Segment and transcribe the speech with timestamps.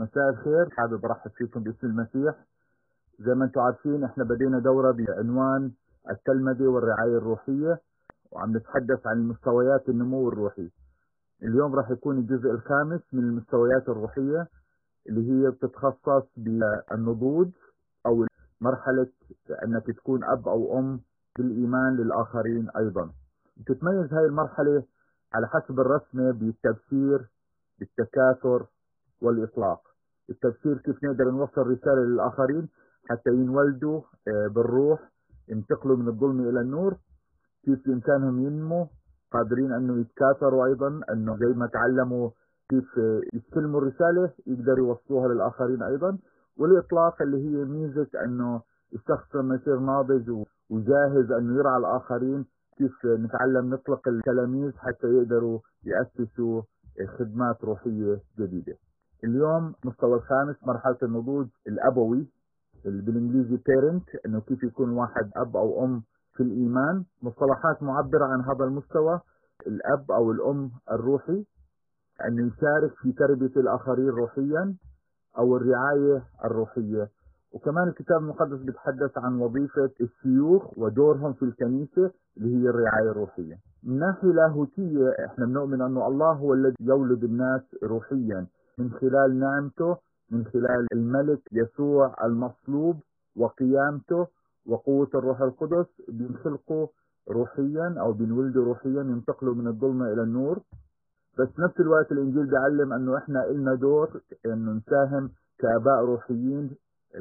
[0.00, 0.70] مساء الخير.
[0.70, 2.34] حابب أرحب فيكم باسم المسيح.
[3.18, 5.70] زي ما أنتم عارفين إحنا بدينا دورة بعنوان
[6.10, 7.80] التلمذة والرعاية الروحية
[8.30, 10.70] وعم نتحدث عن مستويات النمو الروحي.
[11.42, 14.48] اليوم راح يكون الجزء الخامس من المستويات الروحية
[15.08, 17.48] اللي هي بتتخصص بالنضوج
[18.06, 18.26] أو
[18.60, 19.06] مرحلة
[19.64, 21.00] إنك تكون أب أو أم
[21.38, 23.10] بالإيمان للآخرين أيضا.
[23.66, 24.82] تتميز هاي المرحلة
[25.34, 27.26] على حسب الرسمة بالتبشير
[27.78, 28.66] بالتكاثر
[29.22, 29.89] والإطلاق.
[30.30, 32.68] التبشير كيف نقدر نوصل رسالة للآخرين
[33.10, 35.00] حتى ينولدوا آه، بالروح
[35.48, 36.96] ينتقلوا من الظلم إلى النور.
[37.64, 38.86] كيف بإمكانهم ينموا
[39.32, 42.30] قادرين أنه يتكاثروا أيضا أنه زي ما تعلموا
[42.68, 46.18] كيف آه، يستلموا الرسالة يقدروا يوصلوها للآخرين أيضا.
[46.58, 48.62] والإطلاق اللي هي ميزة أنه
[48.94, 50.30] الشخص لما يصير ناضج
[50.70, 52.44] وجاهز أنه يرعى الآخرين
[52.78, 56.62] كيف نتعلم نطلق التلاميذ حتى يقدروا يأسسوا
[57.18, 58.74] خدمات روحية جديدة.
[59.24, 62.26] اليوم مستوى الخامس مرحلة النضوج الأبوي
[62.86, 66.02] اللي بالإنجليزي بيرنت إنه كيف يكون واحد أب أو أم
[66.34, 67.04] في الإيمان.
[67.22, 69.20] مصطلحات معبرة عن هذا المستوى
[69.66, 71.44] الأب أو الأم الروحي
[72.28, 74.74] أنه يشارك في تربية الآخرين روحيا
[75.38, 77.08] أو الرعاية الروحية.
[77.52, 83.58] وكمان الكتاب المقدس بيتحدث عن وظيفة الشيوخ ودورهم في الكنيسة اللي هي الرعاية الروحية.
[83.82, 88.46] من ناحية لاهوتية إحنا بنؤمن أنه الله هو الذي يولد الناس روحيا.
[88.78, 89.96] من خلال نعمته
[90.30, 92.96] من خلال الملك يسوع المصلوب
[93.36, 94.26] وقيامته
[94.66, 96.86] وقوة الروح القدس بينخلقوا
[97.30, 100.58] روحيا أو بينولدوا روحيا ينتقلوا من الظلمة إلى النور.
[101.38, 106.70] بس نفس الوقت الإنجيل بيعلم إنه إحنا إلنا دور إنه نساهم كآباء روحيين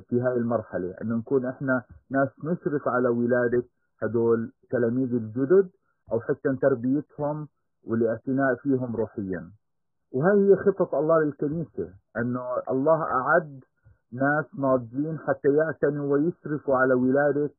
[0.09, 0.95] في هاي المرحلة.
[1.01, 3.63] إنه نكون إحنا ناس نشرف على ولادة
[4.03, 5.69] هدول تلاميذ الجدد
[6.11, 7.47] أو حتى تربيتهم
[7.87, 9.51] والاعتناء فيهم روحيا.
[10.11, 13.59] وهي هي خطة الله للكنيسة إنه الله أعد
[14.13, 17.49] ناس ناضجين حتى يعتنوا ويشرفوا على ولادة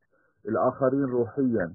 [0.47, 1.73] الآخرين روحيا.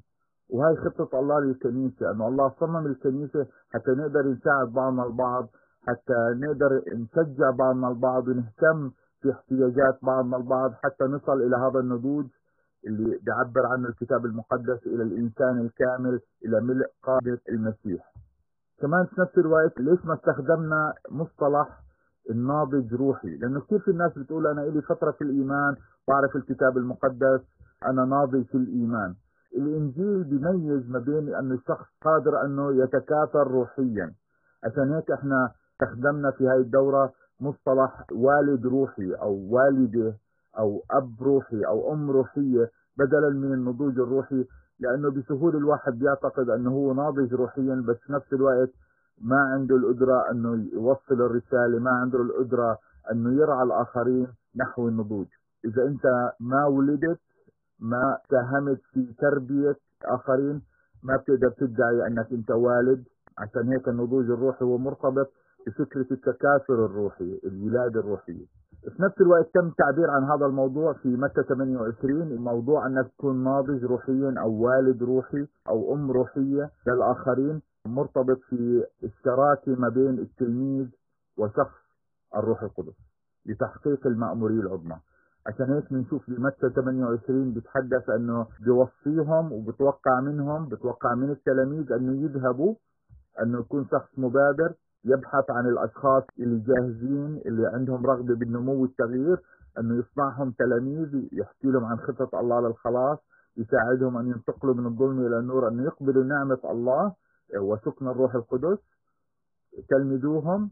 [0.50, 5.48] وهي خطة الله للكنيسة إنه الله صمم الكنيسة حتى نقدر نساعد بعضنا البعض
[5.88, 8.90] حتى نقدر نشجع بعضنا البعض ونهتم
[9.22, 12.26] في احتياجات بعضنا البعض حتى نصل إلى هذا النضوج
[12.86, 18.12] اللي بيعبر عنه الكتاب المقدس إلى الإنسان الكامل إلى ملء قادة المسيح.
[18.80, 21.68] كمان في نفس الوقت ليش ما استخدمنا مصطلح
[22.30, 25.76] الناضج روحي؟ لأنه كثير في الناس بتقول أنا إلي فترة في الإيمان
[26.08, 27.40] بعرف الكتاب المقدس
[27.86, 29.14] أنا ناضج في الإيمان.
[29.56, 34.14] الإنجيل بيميز ما بين انه الشخص قادر أنه يتكاثر روحيا.
[34.64, 40.14] عشان هيك إحنا استخدمنا في هاي الدورة مصطلح والد روحي أو والدة
[40.58, 44.44] أو أب روحي أو أم روحية بدلا من النضوج الروحي
[44.80, 48.70] لأنه بسهولة الواحد بيعتقد أنه هو ناضج روحيا بس نفس الوقت
[49.20, 52.78] ما عنده القدرة أنه يوصل الرسالة ما عنده القدرة
[53.12, 54.26] أنه يرعى الآخرين
[54.56, 55.26] نحو النضوج.
[55.64, 57.20] إذا أنت ما ولدت
[57.80, 60.62] ما ساهمت في تربية آخرين
[61.02, 63.04] ما بتقدر تدعي أنك أنت والد.
[63.38, 65.32] عشان هيك النضوج الروحي هو مرتبط
[65.66, 68.46] بفكرة التكاثر الروحي الولادة الروحية.
[68.82, 73.84] في نفس الوقت تم التعبير عن هذا الموضوع في متى 28 موضوع أنك تكون ناضج
[73.84, 80.86] روحيا أو والد روحي أو أم روحية للاخرين مرتبط في الشراكة ما بين التلميذ
[81.38, 81.76] وشخص
[82.36, 82.94] الروح القدس
[83.46, 84.96] لتحقيق المأمورية العظمى.
[85.46, 92.74] عشان هيك بنشوف بمتى 28 بيتحدث إنه بيوصيهم وبتوقع منهم بتوقع من التلاميذ إنه يذهبوا
[93.42, 94.74] إنه يكون شخص مبادر
[95.06, 99.38] يبحث عن الأشخاص اللي جاهزين اللي عندهم رغبة بالنمو والتغيير
[99.78, 103.18] إنه يصنعهم تلاميذ يحكي لهم عن خطه الله للخلاص
[103.56, 107.12] يساعدهم أن ينتقلوا من الظلم إلى النور أن يقبلوا نعمة الله
[107.58, 108.78] وسكن الروح القدس.
[109.90, 110.70] تلمذوهم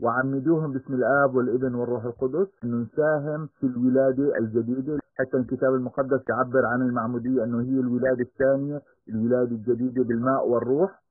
[0.00, 4.98] وعمدوهم باسم الآب والابن والروح القدس إنه نساهم في الولادة الجديدة.
[5.18, 11.02] حتى الكتاب المقدس يعبر عن المعمودية إنه هي الولادة الثانية الولادة الجديدة بالماء والروح.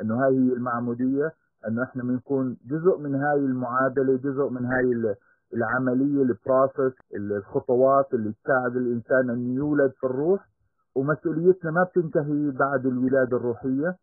[0.00, 1.32] إنه هاي هي المعمودية.
[1.66, 5.14] انه إحنا بنكون جزء من هاي المعادلة جزء من هاي
[5.54, 10.48] العملية البروسس الخطوات اللي تساعد الإنسان أن يولد في الروح.
[10.94, 13.96] ومسؤوليتنا ما بتنتهي بعد الولادة الروحية.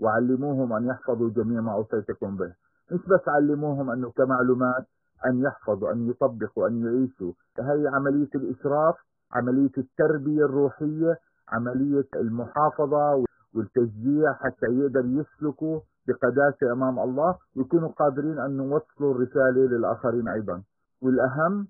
[0.00, 2.52] وعلموهم أن يحفظوا جميع ما أوصيتكم به.
[2.92, 4.84] مش بس علموهم أنه كمعلومات
[5.26, 7.32] أن يحفظوا أن يطبقوا أن يعيشوا.
[7.60, 8.94] هي عملية الإشراف
[9.32, 11.18] عملية التربية الروحية
[11.48, 13.24] عملية المحافظة
[13.54, 20.62] والتشجيع حتى يقدر يسلكوا بقداسة أمام الله ويكونوا قادرين أن نوصلوا الرسالة للآخرين أيضا.
[21.02, 21.66] والأهم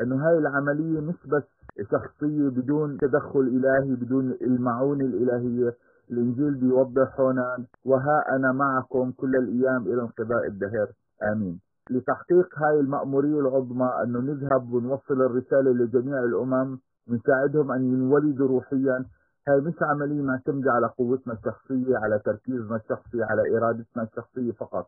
[0.00, 1.42] أنه هاي العملية مش بس
[1.90, 5.74] شخصية بدون تدخل إلهي بدون المعونة الإلهية
[6.10, 10.88] الإنجيل بيوضح هنا وها أنا معكم كل الأيام إلى انقضاء الدهر.
[11.32, 11.60] آمين.
[11.90, 16.78] لتحقيق هاي المأمورية العظمى أنه نذهب ونوصل الرسالة لجميع الأمم
[17.10, 19.04] ونساعدهم أن ينولدوا روحيا
[19.48, 24.86] هاي مش عملية معتمدة على قوتنا الشخصية على تركيزنا الشخصي على إرادتنا الشخصية فقط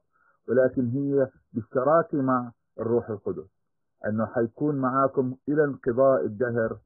[0.48, 2.50] ولكن هي بالشراكة مع
[2.80, 3.46] الروح القدس.
[4.06, 6.76] أنه حيكون معاكم إلى انقضاء الدهر.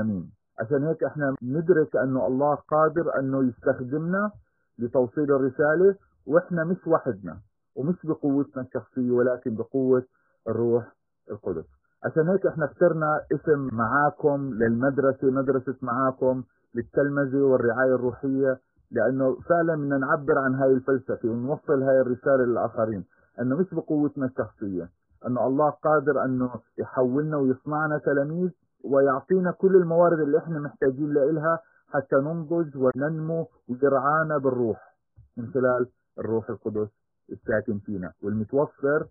[0.00, 0.30] آمين.
[0.60, 4.30] عشان هيك إحنا ندرك أنه الله قادر أنه يستخدمنا
[4.78, 5.94] لتوصيل الرسالة
[6.26, 7.38] وإحنا مش وحدنا
[7.76, 10.02] ومش بقوتنا الشخصية ولكن بقوة
[10.48, 10.92] الروح
[11.30, 11.64] القدس.
[12.04, 16.42] عشان هيك إحنا اخترنا اسم معاكم للمدرسة مدرسة معاكم.
[16.74, 18.58] للتلمذة والرعاية الروحية
[18.90, 23.04] لأنه فعلا بدنا نعبر عن هاي الفلسفة ونوصل هاي الرسالة للآخرين
[23.40, 24.88] أنه مش بقوتنا الشخصية
[25.26, 28.50] أنه الله قادر أنه يحولنا ويصنعنا تلاميذ
[28.84, 34.94] ويعطينا كل الموارد اللي إحنا محتاجين لها حتى ننضج وننمو ويرعانا بالروح
[35.36, 35.86] من خلال
[36.18, 36.88] الروح القدس
[37.32, 39.06] الساكن فينا والمتوفر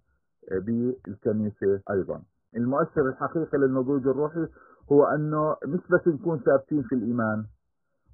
[0.51, 2.21] بالكنيسة أيضا.
[2.56, 4.48] المؤشر الحقيقي للنضوج الروحي
[4.91, 7.45] هو أنه مش بس نكون ثابتين في الإيمان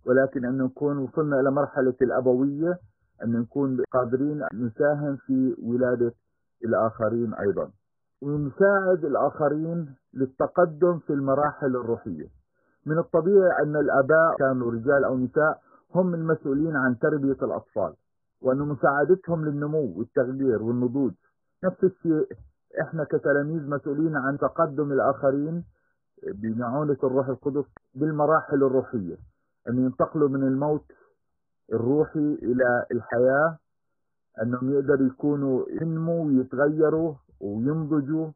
[0.06, 2.78] ولكن أنه نكون وصلنا إلى مرحلة الأبوية
[3.24, 6.14] أن نكون قادرين نساهم في ولادة
[6.66, 7.70] الآخرين أيضا.
[8.22, 12.28] ونساعد الآخرين للتقدم في المراحل الروحية.
[12.86, 15.62] من الطبيعي أن الآباء كانوا رجال أو نساء
[15.96, 17.94] هم المسؤولين عن تربية الأطفال
[18.42, 21.12] وأن مساعدتهم للنمو والتغيير والنضوج.
[21.64, 22.28] نفس الشيء
[22.82, 25.64] إحنا كتلاميذ مسؤولين عن تقدم الآخرين
[26.28, 29.18] بمعونة الروح القدس بالمراحل الروحية
[29.70, 30.92] أن ينتقلوا من الموت
[31.74, 33.58] الروحي إلى الحياة
[34.42, 38.28] أنهم يقدروا يكونوا ينموا ويتغيروا وينضجوا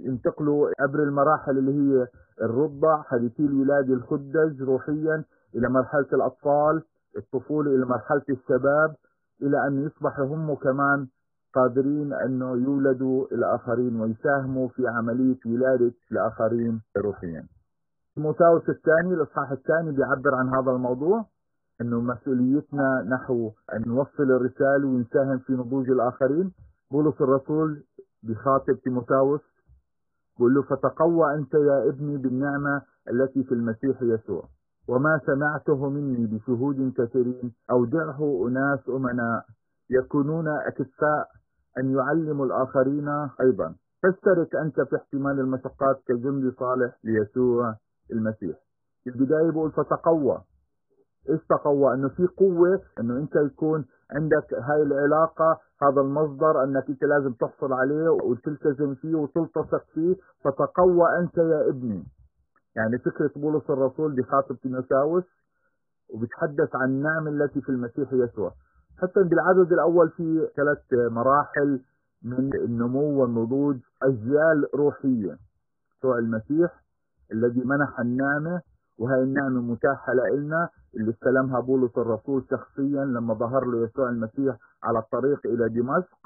[0.00, 2.06] ينتقلوا عبر المراحل اللي هي
[2.42, 6.82] الرضع حديثي الولادة الخدج روحيا إلى مرحلة الأطفال
[7.16, 8.94] الطفولة إلى مرحلة الشباب
[9.42, 11.06] إلى أن يصبحوا هم كمان
[11.54, 17.46] قادرين أنه يولدوا الآخرين ويساهموا في عملية ولادة الآخرين روحيا.
[18.14, 21.24] تيموثاوس الثاني الإصحاح الثاني بيعبر عن هذا الموضوع
[21.80, 26.52] أنه مسؤوليتنا نحو أن نوصل الرسالة ونساهم في نضوج الآخرين.
[26.90, 27.84] بولس الرسول
[28.22, 29.40] بخاطب تيموثاوس
[30.38, 34.48] بقول له فتقوى أنت يا ابني بالنعمة التي في المسيح يسوع
[34.88, 39.44] وما سمعته مني بشهود كثيرين أودعه أناس أمناء
[39.90, 41.28] يكونون أكفاء
[41.78, 43.08] أن يعلموا الآخرين
[43.40, 43.74] أيضا.
[44.02, 47.74] فاشترك أنت في احتمال المشقات كجندي صالح ليسوع
[48.12, 48.56] المسيح.
[49.04, 50.42] في البداية بقول فتقوى.
[51.30, 57.04] إيش تقوى؟ إنه في قوة إنه أنت يكون عندك هاي العلاقة هذا المصدر إنك أنت
[57.04, 60.16] لازم تحصل عليه وتلتزم فيه وتلتصق فيه.
[60.44, 62.04] فتقوى أنت يا ابني.
[62.76, 65.24] يعني فكرة بولس الرسول بخاطب تيموثاوس
[66.14, 68.52] وبتحدث عن النعمة التي في المسيح يسوع.
[69.02, 71.80] حتى بالعدد الأول في ثلاث مراحل
[72.22, 75.38] من النمو والنضوج أجيال روحية.
[75.98, 76.82] يسوع المسيح
[77.32, 78.62] الذي منح النعمة
[78.98, 84.98] وهي النعمة متاحة لنا اللي استلمها بولس الرسول شخصيا لما ظهر له يسوع المسيح على
[84.98, 86.18] الطريق إلى دمشق.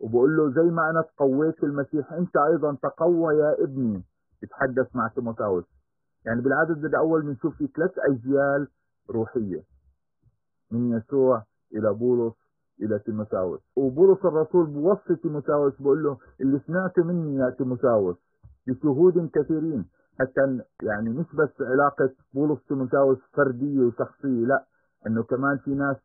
[0.00, 4.02] وبقول له زي ما أنا تقويت المسيح أنت أيضا تقوى يا ابني.
[4.42, 5.64] يتحدث مع تيموثاوس.
[6.26, 8.68] يعني بالعدد الأول بنشوف في ثلاث أجيال
[9.10, 9.62] روحية.
[10.70, 11.42] من يسوع
[11.74, 12.34] إلى بولس
[12.82, 13.60] إلى تيموثاوس.
[13.76, 18.16] وبولس الرسول بوصي تيموثاوس بقول له اللي سمعته مني يا تيموثاوس
[18.66, 19.84] بشهود كثيرين.
[20.20, 24.64] حتى يعني مش بس علاقة بولس تيموثاوس فردية وشخصية لا.
[25.06, 25.96] إنه كمان في ناس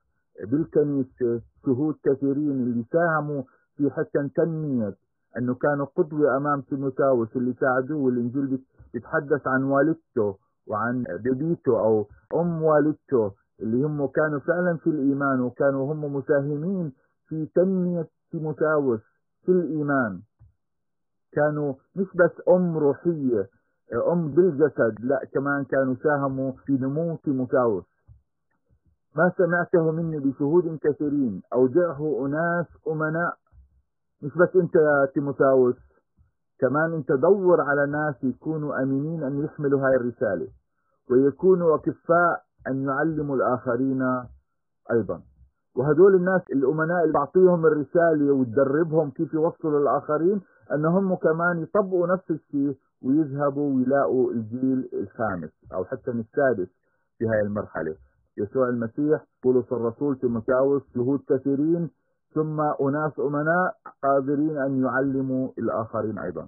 [0.52, 3.44] بالكنيسة شهود كثيرين اللي ساهموا
[3.78, 4.96] في حتى تنمية.
[5.38, 8.60] إنه كانوا قدوة أمام تيموثاوس اللي ساعدوه والإنجيل
[8.94, 10.36] بيتحدث عن والدته
[10.68, 12.06] وعن بيبيته أو
[12.36, 13.32] أم والدته.
[13.62, 16.92] اللي هم كانوا فعلا في الإيمان وكانوا هم مساهمين
[17.28, 19.00] في تنمية تيموثاوس
[19.46, 20.20] في الإيمان.
[21.32, 23.50] كانوا مش بس أم روحية
[24.12, 27.84] أم بالجسد لا كمان كانوا ساهموا في نمو تيموثاوس
[29.16, 33.34] ما سمعته مني بشهود كثيرين اودعه أناس أمناء.
[34.24, 35.76] مش بس أنت يا تيموثاوس
[36.60, 40.48] كمان أنت دور على ناس يكونوا امينين أن يحملوا هاي الرسالة
[41.12, 44.02] ويكونوا أكفاء ان يعلموا الآخرين
[44.92, 45.22] أيضا.
[45.76, 50.42] وهدول الناس الأمناء اللي بعطيهم الرسالة وتدربهم كيف يوصلوا للآخرين
[50.74, 56.68] أنهم كمان يطبقوا نفس الشيء ويذهبوا ويلاقوا الجيل الخامس أو حتى السادس
[57.18, 57.96] في هاي المرحلة.
[58.38, 61.90] يسوع المسيح بولس الرسول تيموثاوس شهود كثيرين
[62.34, 66.48] ثم أناس أمناء قادرين أن يعلموا الآخرين أيضا.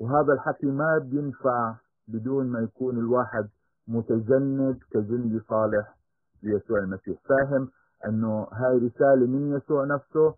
[0.00, 1.74] وهذا الحكي ما بينفع
[2.08, 3.48] بدون ما يكون الواحد
[3.90, 5.96] متجند كجندي صالح
[6.42, 7.18] ليسوع المسيح.
[7.28, 7.68] فاهم
[8.06, 10.34] أنه هاي رسالة من يسوع نفسه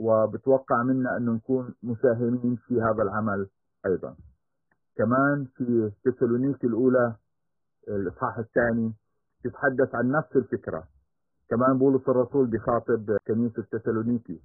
[0.00, 3.46] وبتوقع منا أنه نكون مساهمين في هذا العمل
[3.86, 4.14] أيضا.
[4.96, 7.14] كمان في تسالونيك الأولى
[7.88, 8.92] الإصحاح الثاني
[9.44, 10.84] تتحدث عن نفس الفكرة.
[11.50, 14.40] كمان بولس الرسول بخاطب كنيسة تسالونيكي.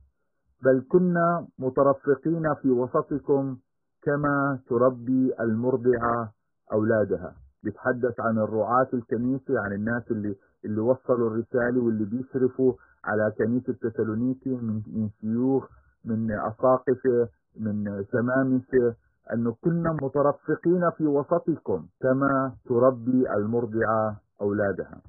[0.63, 3.57] بل كنا مترفقين في وسطكم
[4.01, 6.33] كما تربي المرضعة
[6.73, 7.35] أولادها.
[7.63, 12.73] بيتحدث عن الرعاة الكنيسة عن الناس اللي اللي وصلوا الرسالة واللي بيشرفوا
[13.05, 15.69] على كنيسة تسالونيكي من, من شيوخ
[16.05, 17.27] من أساقفة
[17.59, 18.95] من شمامسة
[19.33, 25.01] أنه كنا مترفقين في وسطكم كما تربي المرضعة أولادها.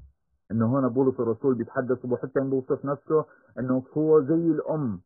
[0.50, 3.24] أنه هنا بولس الرسول بيتحدث وحتى بيوصف نفسه
[3.58, 5.00] أنه هو زي الأم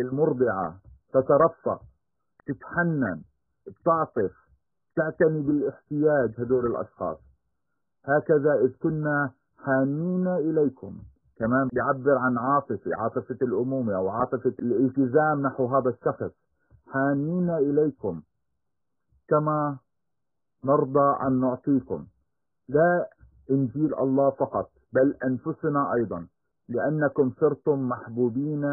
[0.00, 0.76] المرضعة
[1.12, 1.82] تترفق
[2.46, 3.22] تتحنن
[3.66, 4.32] بتعطف
[4.96, 7.18] تعتني بالاحتياج هدول الأشخاص.
[8.04, 10.98] هكذا إذ كنا حانين إليكم
[11.38, 16.32] كمان بيعبر عن عاطفة عاطفة الأمومة أو عاطفة الالتزام نحو هذا الشخص.
[16.86, 18.22] حانين إليكم
[19.28, 19.76] كما
[20.64, 22.06] نرضى أن نعطيكم.
[22.68, 23.08] لا
[23.50, 26.26] إنجيل الله فقط بل أنفسنا أيضا
[26.68, 28.64] لأنكم صرتم محبوبين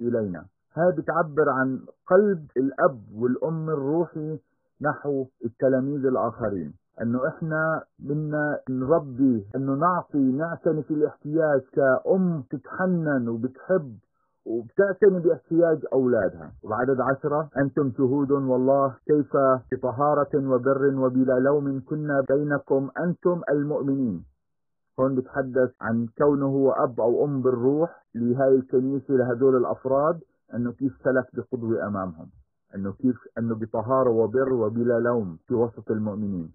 [0.00, 0.46] إلينا.
[0.72, 4.38] هذا بتعبر عن قلب الأب والأم الروحي
[4.82, 6.74] نحو التلاميذ الآخرين.
[7.02, 13.96] أنه إحنا بدنا نربي أنه نعطي نعتني في الاحتياج كأم تتحنن وبتحب
[14.46, 16.52] وبتعتني باحتياج أولادها.
[16.62, 19.32] وبعدد عشرة أنتم شهود والله كيف
[19.72, 24.24] بطهارة وبر وبلا لوم كنا بينكم أنتم المؤمنين.
[25.00, 30.20] هون بتحدث عن كونه هو أب أو أم بالروح لهاي الكنيسة لهدول الأفراد
[30.54, 32.26] أنه كيف سلك بقدوة أمامهم.
[32.74, 36.52] أنه كيف أنه بطهارة وبر وبلا لوم في وسط المؤمنين.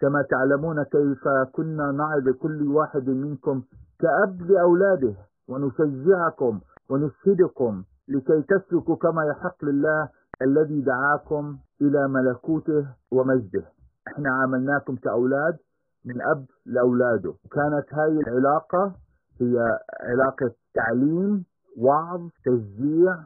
[0.00, 3.62] كما تعلمون كيف كنا نعظ كل واحد منكم
[4.00, 5.14] كأب لأولاده
[5.48, 10.08] ونشجعكم ونشهدكم لكي تسلكوا كما يحق لله
[10.42, 13.64] الذي دعاكم إلى ملكوته ومجده.
[14.08, 15.56] إحنا عاملناكم كأولاد
[16.04, 17.34] من أب لأولاده.
[17.52, 18.94] كانت هاي العلاقة
[19.40, 21.44] هي علاقة تعليم
[21.78, 23.16] وعظ تشجيع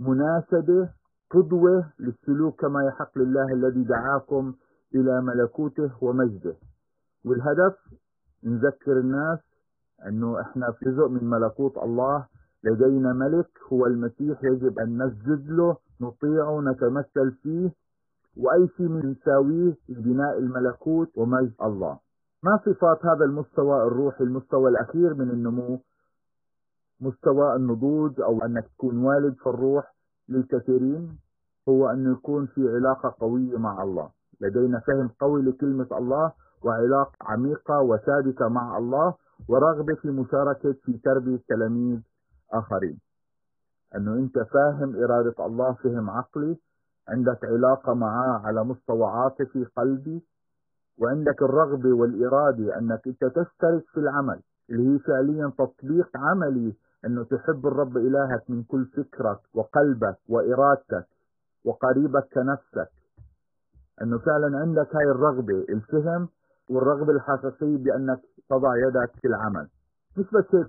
[0.00, 0.88] مناسبة
[1.30, 4.54] قدوة للسلوك كما يحق لله الذي دعاكم
[4.94, 6.54] إلى ملكوته ومجده.
[7.24, 7.76] والهدف
[8.44, 9.38] نذكر الناس
[10.06, 12.26] أنه إحنا في جزء من ملكوت الله.
[12.64, 17.70] لدينا ملك هو المسيح يجب أن نسجد له نطيعه نتمثل فيه.
[18.36, 21.98] وأي شيء نساويه لبناء الملكوت ومجد الله.
[22.42, 25.80] ما صفات هذا المستوى الروحي؟ المستوى الأخير من النمو
[27.00, 29.94] مستوى النضوج أو أنك تكون والد في الروح.
[30.30, 31.18] للكثيرين
[31.68, 34.10] هو أن يكون في علاقة قوية مع الله.
[34.40, 36.32] لدينا فهم قوي لكلمة الله
[36.64, 39.14] وعلاقة عميقة وثابتة مع الله
[39.48, 42.00] ورغبة في مشاركة في تربية تلاميذ
[42.52, 42.98] آخرين.
[43.96, 46.56] أنه أنت فاهم إرادة الله فهم عقلي
[47.08, 50.22] عندك علاقة معاه على مستوى عاطفي قلبي
[50.98, 56.74] وعندك الرغبة والإرادة أنك أنت تشترك في العمل اللي هي فعليا تطبيق عملي
[57.06, 61.06] أنه تحب الرب إلهك من كل فكرك وقلبك وإرادتك
[61.64, 62.90] وقريبك كنفسك.
[64.02, 66.28] أنه فعلا عندك هاي الرغبة الفهم
[66.70, 69.68] والرغبة الحقيقية بأنك تضع يدك في العمل.
[70.16, 70.26] هيك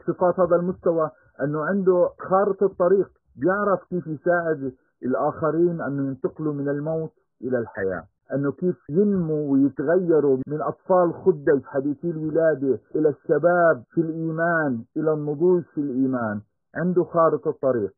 [0.07, 1.11] صفات هذا المستوى
[1.41, 4.73] أنه عنده خارطة الطريق بيعرف كيف يساعد
[5.03, 7.11] الآخرين أنه ينتقلوا من الموت
[7.41, 8.03] إلى الحياة.
[8.33, 15.63] أنه كيف ينموا ويتغيروا من أطفال خدج حديثي الولادة إلى الشباب في الإيمان إلى النضوج
[15.63, 16.41] في الإيمان.
[16.75, 17.93] عنده خارطة الطريق.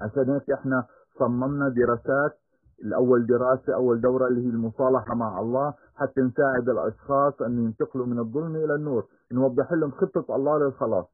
[0.00, 0.86] عشان هيك إحنا
[1.18, 2.38] صممنا دراسات.
[2.84, 8.18] الأول دراسة أول دورة اللي هي المصالحة مع الله حتى نساعد الأشخاص أن ينتقلوا من
[8.18, 9.06] الظلم إلى النور.
[9.32, 11.06] نوضح لهم خطة الله للخلاص.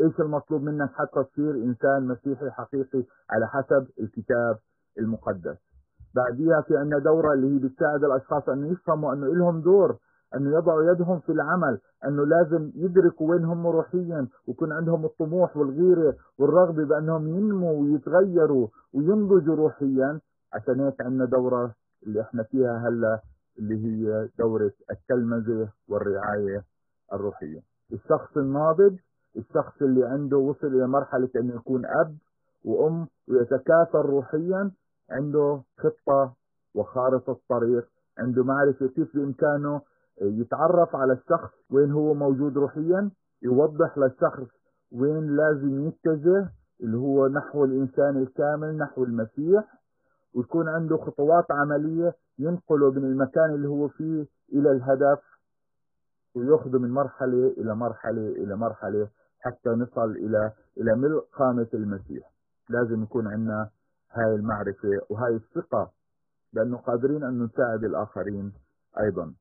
[0.00, 4.58] إيش المطلوب منك حتى تصير إنسان مسيحي حقيقي؟ على حسب الكتاب
[4.98, 5.65] المقدس.
[6.16, 9.96] بعديها في عندنا دورة اللي هي بتساعد الأشخاص أن يفهموا أنه لهم دور
[10.36, 16.14] أنه يضعوا يدهم في العمل أنه لازم يدركوا وين هم روحيا ويكون عندهم الطموح والغيرة
[16.38, 20.20] والرغبة بأنهم ينموا ويتغيروا وينضجوا روحيا
[20.54, 21.74] عشان هيك عندنا دورة
[22.06, 23.20] اللي إحنا فيها هلأ
[23.58, 26.62] اللي هي دورة التلمذة والرعاية
[27.12, 27.60] الروحية.
[27.92, 28.96] الشخص الناضج
[29.36, 32.16] الشخص اللي عنده وصل إلى مرحلة أنه يكون أب
[32.64, 34.70] وأم ويتكاثر روحيا
[35.10, 36.34] عنده خطة
[36.74, 39.80] وخارطة طريق عنده معرفة كيف بإمكانه
[40.22, 43.10] يتعرف على الشخص وين هو موجود روحيا
[43.42, 44.46] يوضح للشخص
[44.92, 46.48] وين لازم يتجه
[46.80, 49.64] اللي هو نحو الإنسان الكامل نحو المسيح
[50.34, 55.18] ويكون عنده خطوات عملية ينقله من المكان اللي هو فيه إلى الهدف
[56.34, 59.08] ويأخذه من مرحلة إلى مرحلة إلى مرحلة
[59.40, 62.30] حتى نصل إلى إلى ملء قامة المسيح.
[62.70, 63.68] لازم يكون عندنا
[64.12, 65.90] هاي المعرفة وهاي الثقة
[66.52, 68.52] لأنه قادرين أن نساعد الآخرين
[69.00, 69.32] أيضا.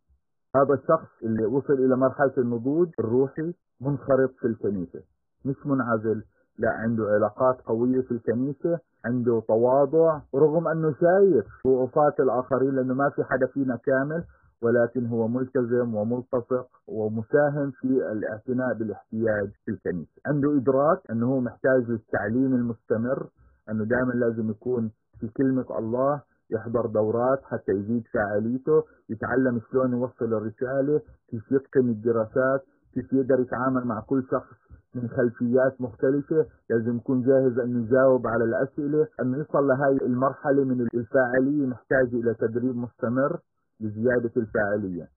[0.55, 5.01] هذا الشخص اللي وصل إلى مرحلة النضوج الروحي منخرط في الكنيسة
[5.45, 6.23] مش منعزل
[6.57, 13.09] لا عنده علاقات قوية في الكنيسة عنده تواضع رغم أنه شايف ضعفات الآخرين لأنه ما
[13.09, 14.23] في حدا فينا كامل
[14.61, 20.11] ولكن هو ملتزم وملتصق ومساهم في الاعتناء بالاحتياج في الكنيسة.
[20.25, 23.27] عنده إدراك أنه هو محتاج للتعليم المستمر
[23.69, 30.33] أنه دائما لازم يكون في كلمة الله يحضر دورات حتى يزيد فاعليته يتعلم شلون يوصل
[30.33, 34.55] الرسالة كيف يتقن الدراسات كيف يقدر يتعامل مع كل شخص
[34.95, 36.45] من خلفيات مختلفة.
[36.69, 42.33] لازم يكون جاهز أنه يجاوب على الأسئلة أنه يصل لهي المرحلة من الفاعلية محتاج إلى
[42.33, 43.39] تدريب مستمر
[43.79, 45.07] لزيادة الفاعلية.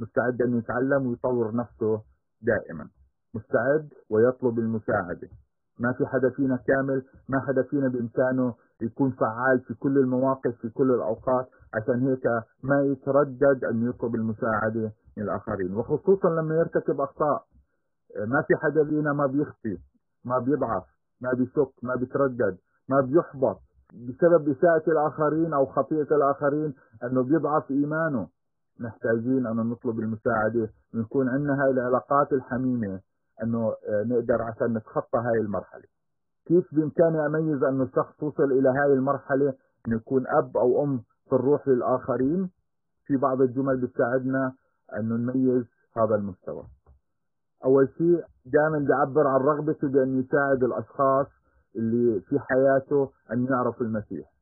[0.00, 2.00] مستعد أن يتعلم ويطور نفسه
[2.42, 2.88] دائما.
[3.34, 5.28] مستعد ويطلب المساعدة.
[5.80, 10.68] ما في حدا فينا كامل ما حدا فينا بإمكانه يكون فعال في كل المواقف في
[10.68, 12.26] كل الأوقات عشان هيك
[12.62, 15.74] ما يتردد أن يطلب المساعدة من الآخرين.
[15.76, 17.44] وخصوصا لما يرتكب أخطاء.
[18.26, 19.78] ما في حدا فينا ما بيخطي
[20.24, 20.84] ما بيضعف
[21.20, 22.56] ما بيشك ما بيتردد
[22.88, 23.60] ما بيحبط
[23.92, 28.28] بسبب إساءة الآخرين أو خطيئة الآخرين أنه بيضعف إيمانه.
[28.80, 33.00] محتاجين أن نطلب المساعدة ونكون عندنا هاي العلاقات الحميمة.
[33.42, 35.84] أنه آه، نقدر عشان نتخطى هاي المرحلة.
[36.46, 39.54] كيف بإمكاني أميز أن الشخص وصل إلى هاي المرحلة
[39.88, 42.50] أن يكون أب أو أم في الروح للآخرين؟
[43.06, 44.52] في بعض الجمل بتساعدنا
[44.96, 45.64] أن نميز
[45.96, 46.64] هذا المستوى.
[47.64, 51.26] أول شيء دائما بيعبر عن رغبته بأن يساعد الأشخاص
[51.76, 54.32] اللي في حياته أن يعرفوا المسيح.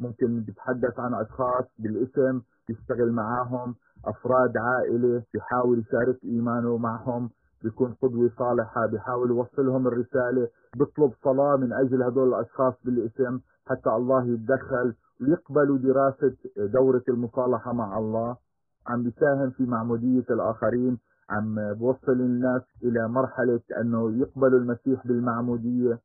[0.00, 7.30] ممكن بيتحدث عن أشخاص بالاسم يشتغل معاهم أفراد عائلة بيحاول يشارك إيمانه معهم.
[7.64, 14.24] بيكون قدوة صالحة بيحاول يوصلهم الرسالة بيطلب صلاة من أجل هدول الأشخاص بالاسم حتى الله
[14.26, 18.36] يتدخل ويقبلوا دراسة دورة المصالحة مع الله.
[18.86, 20.98] عم بيساهم في معمودية الآخرين
[21.30, 25.98] عم بوصل الناس إلى مرحلة أنه يقبلوا المسيح بالمعمودية.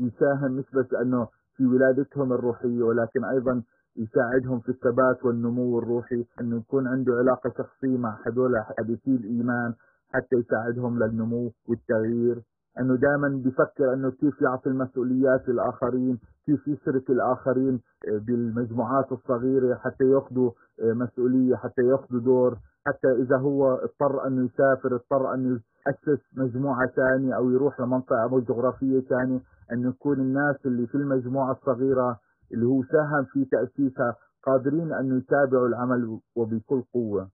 [0.00, 3.62] يساهم مش بس أنه في ولادتهم الروحية ولكن أيضا
[3.96, 9.74] يساعدهم في الثبات والنمو الروحي أنه يكون عنده علاقة شخصية مع هذول حديثي الإيمان.
[10.14, 12.42] حتى يساعدهم للنمو والتغيير.
[12.80, 20.50] أنه دائما بفكر أنه كيف يعطي المسؤوليات للاخرين كيف يشرك الآخرين بالمجموعات الصغيرة حتى يأخذوا
[20.82, 22.56] مسؤولية حتى يأخذوا دور.
[22.86, 29.00] حتى إذا هو اضطر أنه يسافر اضطر أنه يأسس مجموعة ثانية أو يروح لمنطقة جغرافية
[29.00, 29.40] ثانية
[29.72, 32.18] انه يكون الناس اللي في المجموعة الصغيرة
[32.52, 34.16] اللي هو ساهم في تأسيسها
[34.46, 37.28] قادرين أنه يتابعوا العمل وبكل قوة.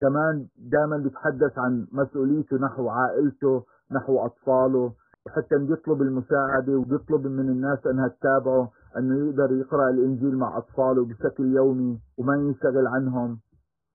[0.00, 4.92] كمان دائما بيتحدث عن مسؤوليته نحو عائلته نحو أطفاله
[5.26, 11.44] وحتى بيطلب المساعدة وبيطلب من الناس أنها تتابعه أنه يقدر يقرأ الإنجيل مع أطفاله بشكل
[11.56, 13.38] يومي وما ينشغل عنهم.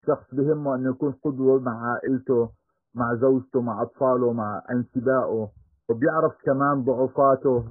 [0.07, 2.49] شخص بهمه أنه يكون قدوة مع عائلته
[2.95, 5.49] مع زوجته مع أطفاله مع أنسبائه
[5.89, 7.63] وبيعرف كمان ضعفاته.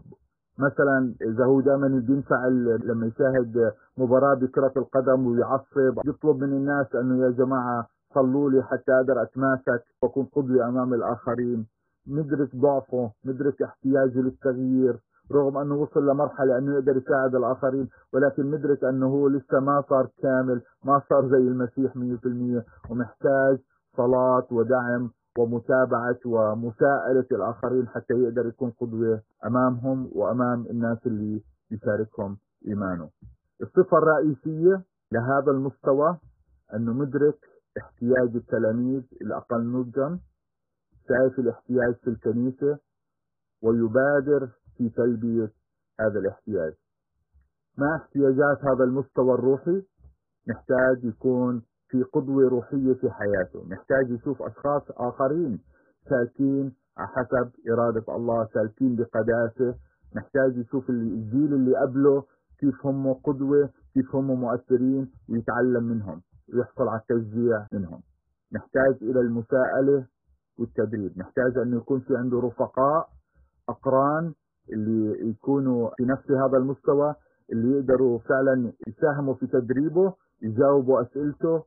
[0.58, 7.24] مثلا إذا هو دائما بينفعل لما يشاهد مباراة بكرة القدم ويعصب يطلب من الناس إنه
[7.24, 11.66] يا جماعة صلوا لي حتى أقدر اتماسك وأكون قدوة أمام الآخرين
[12.08, 14.98] ندرك ضعفه ندرك احتياجه للتغيير
[15.32, 20.08] رغم أنه وصل لمرحلة أنه يقدر يساعد الآخرين ولكن ندرك أنه هو لسه ما صار
[20.22, 23.58] كامل ما صار زي المسيح 100% ومحتاج
[23.96, 32.36] صلاة ودعم ومتابعة ومساءلة الآخرين حتى يقدر يكون قدوة أمامهم وأمام الناس اللي يشاركهم
[32.68, 33.08] إيمانه.
[33.62, 36.16] الصفة الرئيسية لهذا المستوى
[36.74, 37.38] أنه مدرك
[37.78, 40.18] احتياج التلاميذ الأقل نضجا
[41.08, 42.78] شايف الاحتياج في الكنيسة
[43.62, 45.52] ويبادر في تلبية
[46.00, 46.72] هذا الاحتياج.
[47.78, 49.82] ما احتياجات هذا المستوى الروحي
[50.48, 53.64] محتاج يكون في قدوة روحية في حياته.
[53.64, 55.60] محتاج يشوف أشخاص آخرين
[56.08, 59.74] سالكين حسب إرادة الله سالكين بقداسة.
[60.16, 62.24] محتاج يشوف الجيل اللي قبله
[62.58, 66.22] كيف هم قدوة كيف هم مؤثرين ويتعلم منهم.
[66.54, 68.00] ويحصل على التشجيع منهم.
[68.52, 70.06] نحتاج إلى المساءلة
[70.58, 71.18] والتدريب.
[71.18, 73.08] نحتاج أن يكون في عنده رفقاء
[73.68, 74.32] أقران
[74.72, 77.14] اللي يكونوا في نفس هذا المستوى
[77.52, 81.62] اللي يقدروا فعلا يساهموا في تدريبه يجاوبوا أسئلته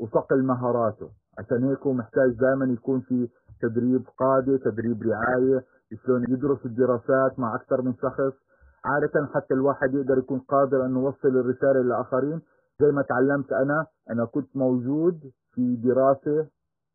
[0.00, 1.08] وصقل مهاراته
[1.38, 3.28] عشان هيك هو محتاج دائما يكون في
[3.62, 5.64] تدريب قادة تدريب رعاية
[6.06, 8.32] شلون يدرس الدراسات مع أكثر من شخص.
[8.84, 12.40] عادة حتى الواحد يقدر يكون قادر أنه يوصل الرسالة للآخرين.
[12.80, 15.20] زي ما تعلمت أنا أنا كنت موجود
[15.54, 16.46] في دراسة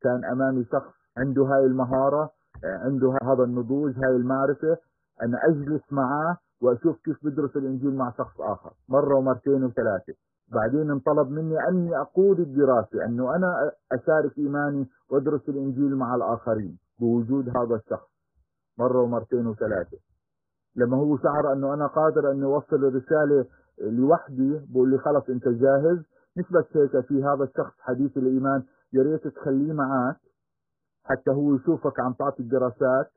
[0.02, 2.30] كان أمامي شخص عنده هاي المهارة
[2.63, 4.78] عنده هذا النضوج هاي المعرفة
[5.22, 10.13] أنا أجلس معاه وأشوف كيف بدرس الإنجيل مع شخص آخر مرة ومرتين وثلاثة.
[10.54, 17.50] بعدين انطلب مني أني أقود الدراسة أنه أنا أشارك إيماني وأدرس الإنجيل مع الآخرين بوجود
[17.58, 18.10] هذا الشخص
[18.80, 19.98] مرة ومرتين وثلاثة.
[20.76, 23.46] لما هو شعر أنه أنا قادر اني اوصل الرسالة
[23.82, 25.98] لوحدي بقول لي خلص انت جاهز؟
[26.38, 28.63] مش بس هيك في هذا الشخص حديث الإيمان
[28.94, 30.18] يا ريت تخليه معك
[31.04, 33.12] حتى هو يشوفك عم تعطي الدراسات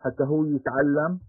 [0.00, 1.20] حتى هو يتعلم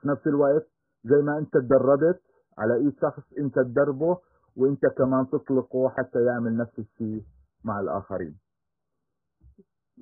[0.00, 0.66] في نفس الوقت
[1.04, 2.20] زي ما انت تدربت
[2.58, 4.18] على اي شخص انت تدربه
[4.56, 7.24] وانت كمان تطلقه حتى يعمل نفس الشيء
[7.64, 8.38] مع الآخرين.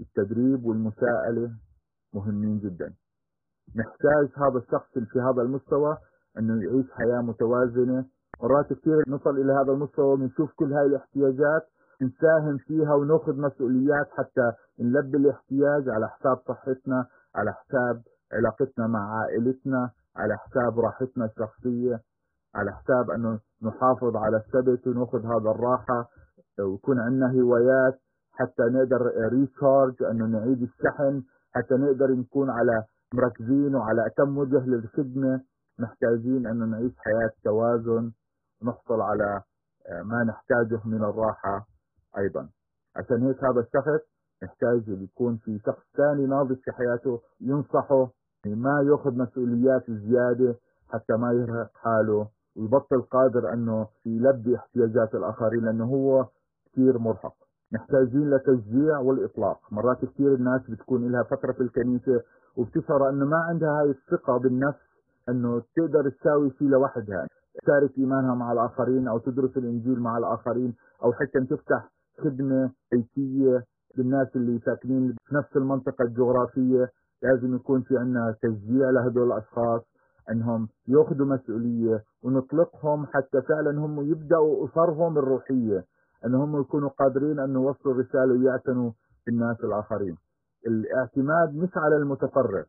[0.00, 1.50] التدريب والمساءلة
[2.14, 2.94] مهمين جدا.
[3.76, 5.98] نحتاج هذا الشخص في هذا المستوى
[6.38, 8.04] انه يعيش حياة متوازنة.
[8.42, 11.62] مرات كثير نصل إلى هذا المستوى بنشوف كل هاي الاحتياجات
[12.02, 19.90] نساهم فيها ونأخذ مسؤوليات حتى نلبي الاحتياج على حساب صحتنا على حساب علاقتنا مع عائلتنا
[20.16, 22.00] على حساب راحتنا الشخصية
[22.54, 26.08] على حساب أنه نحافظ على الثبت ونأخذ هذا الراحة
[26.58, 28.00] ويكون عندنا هوايات
[28.32, 31.22] حتى نقدر ريتشارج أنه نعيد الشحن
[31.54, 35.40] حتى نقدر نكون على مركزين وعلى أتم وجه للخدمة.
[35.78, 38.12] محتاجين انه نعيش حياة توازن
[38.62, 39.42] ونحصل على
[40.04, 41.66] ما نحتاجه من الراحة
[42.18, 42.48] أيضا.
[42.96, 44.04] عشان هيك هذا الشخص
[44.42, 48.10] يحتاج يكون في شخص ثاني ناضج في حياته ينصحه
[48.46, 50.54] ما ياخذ مسؤوليات زيادة
[50.92, 52.28] حتى ما يرهق حاله.
[52.56, 56.26] ويبطل قادر أنه يلبي احتياجات الآخرين لأنه هو
[56.72, 57.34] كثير مرهق.
[57.72, 59.72] محتاجين لتشجيع والإطلاق.
[59.72, 62.22] مرات كثير الناس بتكون لها فترة في الكنيسة
[62.56, 64.93] وبتشعر انه ما عندها هاي الثقة بالنفس
[65.28, 67.26] إنه تقدر تساوي شيء لوحدها.
[67.62, 71.90] تشارك إيمانها مع الآخرين أو تدرس الإنجيل مع الآخرين أو حتى تفتح
[72.24, 73.64] خدمة بيتية
[73.98, 76.88] للناس اللي ساكنين في نفس المنطقة الجغرافية.
[77.22, 79.82] لازم يكون في عندنا تشجيع لهدول الأشخاص
[80.30, 85.84] إنهم يأخذوا مسؤولية ونطلقهم حتى فعلا هم يبدأوا اسرهم الروحية.
[86.26, 88.90] إنهم يكونوا قادرين أن يوصلوا الرسالة ويعتنوا
[89.26, 90.16] بالناس الآخرين.
[90.66, 92.62] الاعتماد مش على المتفرغ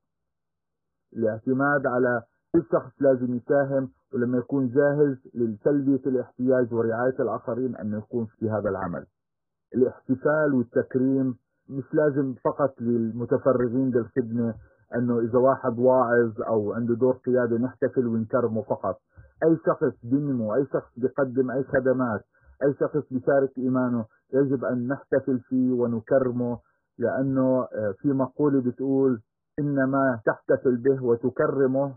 [1.15, 2.21] الاعتماد على
[2.55, 8.69] كل شخص لازم يساهم ولما يكون جاهز لتلبية الاحتياج ورعاية الآخرين أنه يكون في هذا
[8.69, 9.05] العمل.
[9.75, 11.35] الاحتفال والتكريم
[11.69, 14.53] مش لازم فقط للمتفرغين للخدمة
[14.95, 18.99] أنه إذا واحد واعظ أو عنده دور قيادة نحتفل ونكرمه فقط.
[19.43, 22.21] أي شخص بينمو أي شخص بيقدم أي خدمات
[22.63, 26.59] أي شخص بيشارك إيمانه يجب أن نحتفل فيه ونكرمه
[26.99, 29.21] لأنه آه، في مقولة بتقول
[29.59, 31.95] إنما تحتفل به وتكرمه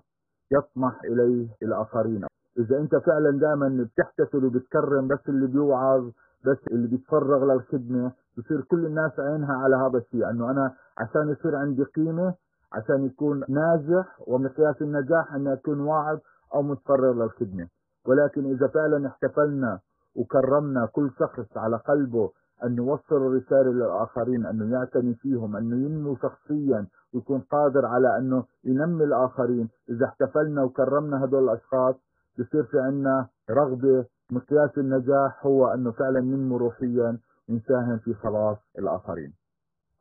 [0.52, 2.24] يطمح إليه الآخرين.
[2.58, 6.04] إذا أنت فعلا دائما بتحتفل وبتكرم بس اللي بيوعظ
[6.46, 10.30] بس اللي بيتفرغ للخدمة بصير كل الناس عينها على هذا الشيء.
[10.30, 12.34] أنه أنا عشان يصير عندي قيمة
[12.72, 16.18] عشان يكون ناجح ومقياس النجاح أن أكون واعظ
[16.54, 17.68] أو متفرغ للخدمة.
[18.06, 19.78] ولكن إذا فعلا احتفلنا
[20.16, 22.30] وكرمنا كل شخص على قلبه
[22.64, 29.04] أن نوصل الرسالة للآخرين أنه يعتني فيهم أنه ينمو شخصيا ويكون قادر على أنه ينمي
[29.04, 29.68] الآخرين.
[29.90, 31.94] إذا احتفلنا وكرمنا هدول الأشخاص
[32.38, 37.18] بصير في عنا رغبة مقياس النجاح هو أنه فعلا ننمو روحيا
[37.48, 39.32] ونساهم في خلاص الآخرين.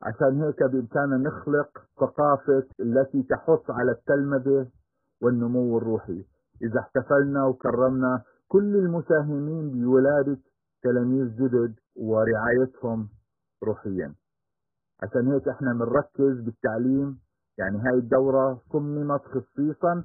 [0.01, 4.67] عشان هيك بإمكاننا نخلق ثقافة التي تحث على التلمذة
[5.21, 6.25] والنمو الروحي.
[6.61, 10.37] إذا احتفلنا وكرمنا كل المساهمين بولادة
[10.83, 13.09] تلاميذ جدد ورعايتهم
[13.63, 14.15] روحيا.
[15.03, 17.19] عشان هيك إحنا بنركز بالتعليم.
[17.57, 20.03] يعني هاي الدورة صممت خصيصا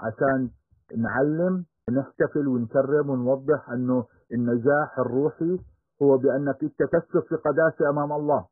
[0.00, 0.50] عشان
[0.96, 5.58] نعلم نحتفل ونكرم ونوضح إنه النجاح الروحي
[6.02, 6.82] هو بانك انت
[7.28, 8.46] في قداسة أمام الله.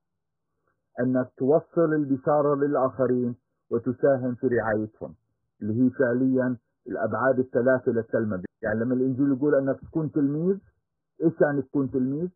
[1.00, 3.35] انك توصل البشارة للآخرين
[3.70, 5.14] وتساهم في رعايتهم
[5.62, 10.57] اللي هي فعليا الأبعاد الثلاثة للتلمذة يعني لما الإنجيل يقول أنك تكون تلميذ
[11.24, 12.28] إيش يعني تكون تلميذ؟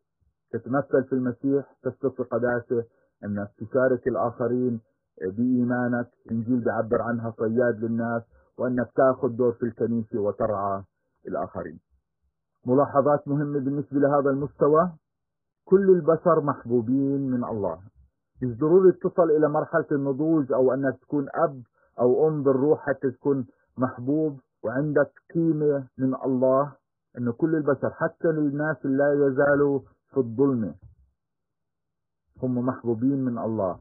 [0.51, 2.85] تتمثل في المسيح تسلك في قداسة
[3.23, 4.79] انك تشارك الآخرين
[5.21, 6.07] بإيمانك.
[6.31, 8.23] إنجيل بيعبر عنها صياد للناس
[8.57, 10.83] وأنك تأخذ دور في الكنيسة وترعى
[11.27, 11.79] الآخرين.
[12.65, 14.91] ملاحظات مهمة بالنسبة لهذا المستوى.
[15.65, 17.79] كل البشر محبوبين من الله.
[18.43, 21.61] مش ضروري تصل إلى مرحلة النضوج أو أنك تكون أب
[21.99, 26.73] أو أم بالروح حتى تكون محبوب وعندك قيمة من الله.
[27.17, 29.79] انه كل البشر حتى للناس اللي لا يزالوا
[30.11, 30.75] في الظلمة
[32.43, 33.79] هم محبوبين من الله.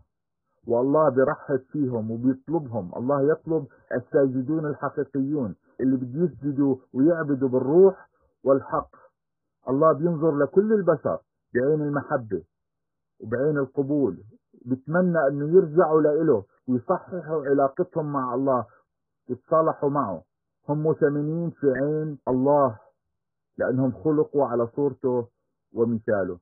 [0.66, 2.92] والله برحب فيهم وبيطلبهم.
[2.96, 8.08] الله يطلب الساجدون الحقيقيون اللي بده يسجدوا ويعبدوا بالروح
[8.44, 8.90] والحق.
[9.68, 11.18] الله بينظر لكل البشر
[11.54, 12.42] بعين المحبة
[13.20, 14.24] وبعين القبول.
[14.66, 18.66] بتمنى إنه يرجعوا لإله ويصححوا علاقتهم مع الله
[19.28, 20.22] يتصالحوا معه.
[20.68, 22.78] هم ثمينين في عين الله
[23.58, 25.28] لأنهم خلقوا على صورته
[25.72, 26.38] ومثاله.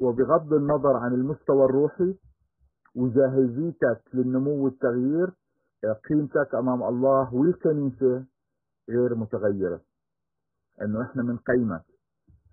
[0.00, 2.14] وبغض النظر عن المستوى الروحي
[2.94, 5.30] وجاهزيتك للنمو والتغيير
[6.08, 8.24] قيمتك أمام الله والكنيسة
[8.88, 9.80] غير متغيرة.
[10.82, 11.84] إنه إحنا بنقيمك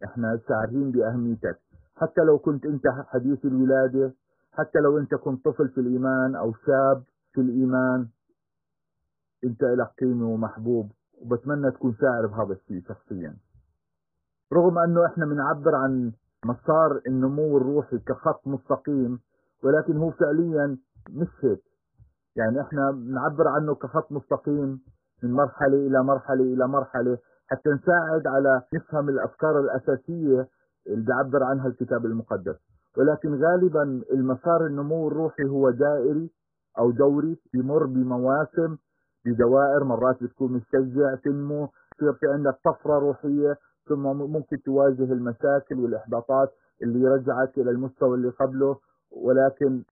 [0.03, 1.59] إحنا شاعرين بأهميتك.
[1.95, 4.13] حتى لو كنت أنت حديث الولادة
[4.51, 8.07] حتى لو أنت كنت طفل في الإيمان أو شاب في الإيمان
[9.43, 10.91] أنت لك قيمة ومحبوب
[11.21, 13.35] وبتمنى تكون شاعر بهذا الشيء شخصيا.
[14.53, 16.11] رغم أنه إحنا بنعبر عن
[16.45, 19.19] مسار النمو الروحي كخط مستقيم
[19.63, 20.77] ولكن هو فعليا
[21.09, 21.59] مش هيك.
[22.35, 24.79] يعني إحنا بنعبر عنه كخط مستقيم
[25.23, 30.47] من مرحلة إلى مرحلة إلى مرحلة حتى نساعد على نفهم الأفكار الأساسية
[30.87, 32.55] اللي بيعبر عنها الكتاب المقدس.
[32.97, 36.29] ولكن غالبا المسار النمو الروحي هو دائري
[36.79, 38.77] أو دوري بيمر بمواسم
[39.25, 43.57] بدوائر مرات بتكون مستجع تنمو يصير في عندك طفرة روحية
[43.89, 46.49] ثم ممكن تواجه المشاكل والإحباطات
[46.83, 48.77] اللي يرجعك إلى المستوى اللي قبله
[49.11, 49.83] ولكن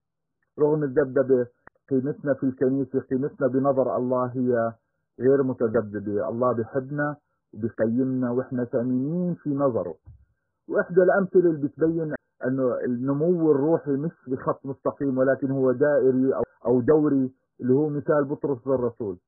[0.58, 1.46] رغم الذبذبة
[1.90, 4.72] قيمتنا في الكنيسة قيمتنا بنظر الله هي
[5.20, 7.16] غير متذبذبة الله بحبنا
[7.54, 9.94] وبقيمنا وإحنا ثمينين في نظره.
[10.68, 12.14] وإحدى الأمثلة اللي بتبين
[12.46, 16.32] إنه النمو الروحي مش بخط مستقيم ولكن هو دائري
[16.66, 19.18] أو دوري اللي هو مثال بطرس الرسول.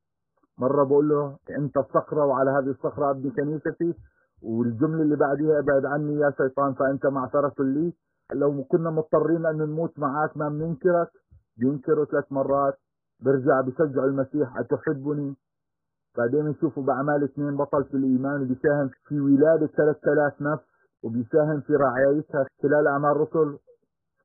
[0.58, 3.94] مرة بقول له أنت الصخرة وعلى هذه الصخرة أبني كنيستي
[4.44, 7.92] والجملة اللي بعديها أبعد عني يا شيطان فأنت معثره لي؟
[8.34, 11.10] لو كنا مضطرين أن نموت معك ما بننكرك؟
[11.58, 12.74] بينكره ثلاث مرات.
[13.20, 15.34] برجع بشجع المسيح أتحبني؟
[16.18, 20.64] بعدين نشوفه بأعمال اثنين بطل في الإيمان وبيساهم في ولادة 3000 نفس
[21.02, 23.58] وبيساهم في رعايتها خلال أعمال الرسل.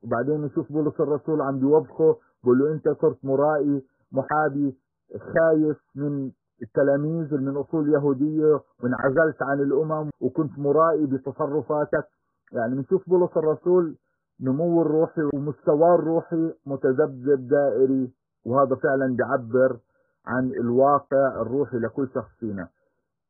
[0.04, 4.78] وبعدين نشوف بولس الرسول عم بيوبخه بقول له أنت صرت مرائي محابي
[5.18, 12.08] خايف من التلاميذ من أصول يهودية وانعزلت عن الأمم وكنت مرائي بتصرفاتك.
[12.52, 13.96] يعني بنشوف بولس الرسول
[14.42, 18.14] نمو الروحي ومستواه الروحي متذبذب دائري
[18.46, 19.80] وهذا فعلا بيعبر
[20.26, 22.70] عن الواقع الروحي لكل شخص فينا.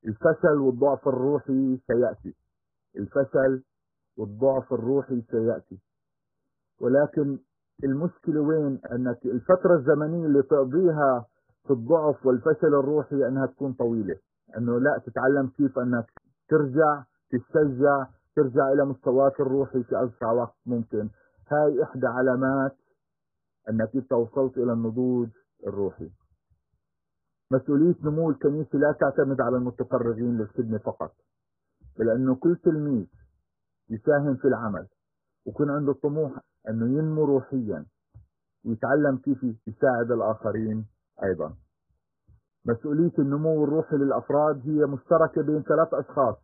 [0.08, 2.36] الفشل والضعف الروحي سيأتي.
[2.98, 3.64] الفشل
[4.18, 5.80] والضعف الروحي سيأتي.
[6.82, 7.38] ولكن
[7.84, 11.26] المشكلة وين؟ أنك الفترة الزمنية اللي تقضيها
[11.68, 14.16] في الضعف والفشل الروحي أنها تكون طويلة.
[14.58, 16.12] أنه لا تتعلم كيف أنك
[16.50, 21.10] ترجع تتشجع ترجع إلى مستواك الروحي في أسرع وقت ممكن.
[21.52, 22.78] هاي إحدى علامات
[23.70, 25.30] أنك أنت وصلت إلى النضوج
[25.68, 26.10] الروحي.
[27.52, 31.12] مسؤولية نمو الكنيسة لا تعتمد على المتفرغين للخدمة فقط
[32.00, 33.08] بل أنه كل تلميذ
[33.90, 34.88] يساهم في العمل.
[35.46, 36.32] ويكون عنده طموح
[36.70, 37.86] أنه ينمو روحيا
[38.66, 40.86] ويتعلم كيف يساعد الآخرين.
[41.24, 41.54] أيضا.
[42.66, 46.36] مسؤولية النمو الروحي للأفراد هي مشتركة بين ثلاث أشخاص.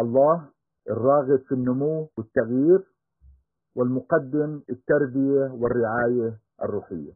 [0.00, 0.48] الله
[0.90, 2.84] الراغب في النمو والتغيير
[3.76, 7.12] والمقدم التربية والرعاية الروحية.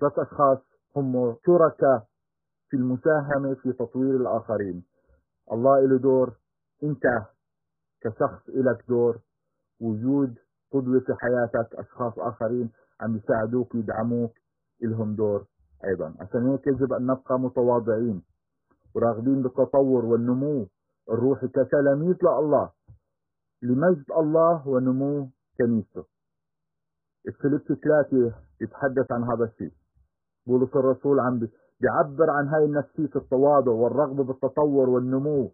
[0.00, 0.58] ثلاث أشخاص
[0.96, 2.06] هم شركاء
[2.68, 4.84] في المساهمة في تطوير الآخرين.
[5.52, 6.36] الله له دور
[6.82, 7.02] أنت
[8.00, 9.18] كشخص لك دور.
[9.80, 10.38] وجود
[10.72, 14.32] قدوة في حياتك أشخاص آخرين عم يساعدوك ويدعموك
[14.82, 15.46] لهم دور.
[15.84, 16.14] أيضا.
[16.20, 18.22] عشان هيك يجب أن نبقى متواضعين
[18.94, 20.66] وراغبين بالتطور والنمو
[21.10, 22.70] الروحي كتلاميذ لله.
[23.62, 26.04] لمجد الله ونمو كنيسته.
[27.28, 29.72] الفيليب ثلاثة يتحدث عن هذا الشيء.
[30.46, 31.48] بولس الرسول عم
[31.80, 35.52] بيعبر عن هاي النفسية التواضع والرغبة بالتطور والنمو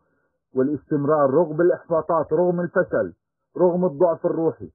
[0.55, 3.15] والاستمرار رغم الإحباطات رغم الفشل
[3.57, 4.71] رغم الضعف الروحي.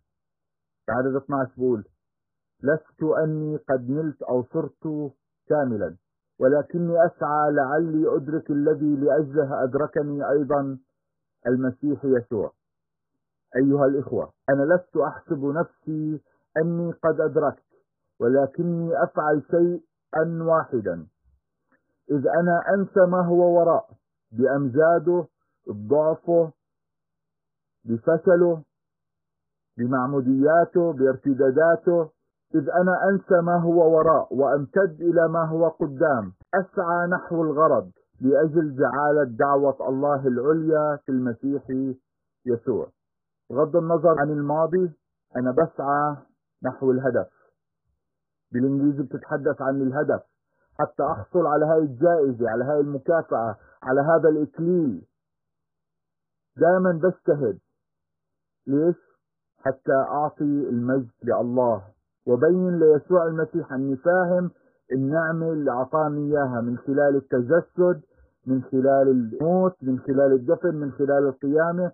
[0.89, 1.85] عدد 12 بقول
[2.63, 5.11] لست أني قد نلت أو صرت
[5.47, 5.95] كاملا.
[6.39, 10.77] ولكني أسعى لعلي أدرك الذي لأجله أدركني أيضا
[11.47, 12.51] المسيح يسوع.
[13.56, 16.21] أيها الإخوة أنا لست أحسب نفسي
[16.58, 17.63] أني قد أدركت
[18.19, 21.08] ولكني أفعل شيئا واحدا.
[22.12, 23.89] إذ أنا أنسى ما هو وراء
[24.32, 25.27] بأمجاده
[25.67, 26.51] بضعفه
[27.86, 28.63] بفشله
[29.77, 32.10] بمعمودياته بارتداداته
[32.55, 36.33] إذ أنا أنسى ما هو وراء وأمتد إلى ما هو قدام.
[36.53, 41.63] أسعى نحو الغرض لأجل جعالة دعوة الله العليا في المسيح
[42.45, 42.87] يسوع.
[43.49, 44.91] بغض النظر عن الماضي
[45.35, 46.17] أنا بسعى
[46.63, 47.29] نحو الهدف.
[48.51, 50.23] بالإنجليزي بتتحدث عن الهدف.
[50.79, 55.05] حتى أحصل على هاي الجائزة على هاي المكافأة على هذا الإكليل.
[56.57, 57.59] دائما بجتهد.
[58.67, 58.95] ليش؟
[59.57, 61.83] حتى أعطي المجد لله.
[62.27, 64.51] وبين ليسوع المسيح أني فاهم
[64.91, 68.01] النعمة اللي أعطاني إياها من خلال التجسد
[68.45, 71.91] من خلال الموت من خلال الدفن من خلال القيامة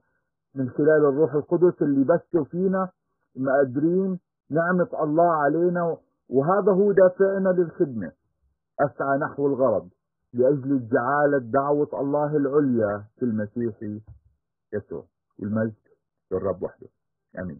[0.55, 2.89] من خلال الروح القدس اللي بثه فينا
[3.35, 5.97] مقدرين نعمة الله علينا
[6.29, 8.11] وهذا هو دافعنا للخدمة.
[8.79, 9.89] أسعى نحو الغرض
[10.33, 13.83] لأجل جعالة دعوة الله العليا في المسيح
[14.73, 15.05] يسوع.
[15.39, 15.73] والمجد
[16.31, 16.87] للرب وحده.
[17.39, 17.59] آمين.